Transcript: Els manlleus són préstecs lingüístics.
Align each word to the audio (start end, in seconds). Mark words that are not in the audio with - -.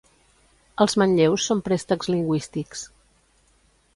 Els 0.85 0.95
manlleus 1.01 1.43
són 1.51 1.61
préstecs 1.69 2.11
lingüístics. 2.13 2.83